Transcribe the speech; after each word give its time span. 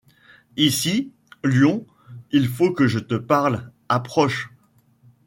Ici, 0.57 1.11
lion! 1.43 1.85
il 2.31 2.47
faut 2.47 2.73
que 2.73 2.87
je 2.87 2.97
te 2.97 3.13
parle. 3.13 3.69
Approche. 3.87 4.49